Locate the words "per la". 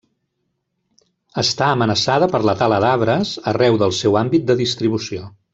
2.37-2.57